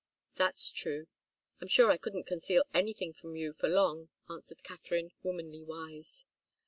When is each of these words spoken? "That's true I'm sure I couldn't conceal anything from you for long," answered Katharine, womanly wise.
"That's 0.35 0.71
true 0.71 1.05
I'm 1.61 1.67
sure 1.67 1.91
I 1.91 1.97
couldn't 1.97 2.23
conceal 2.25 2.63
anything 2.73 3.13
from 3.13 3.35
you 3.35 3.53
for 3.53 3.67
long," 3.69 4.09
answered 4.27 4.63
Katharine, 4.63 5.11
womanly 5.21 5.61
wise. 5.63 6.25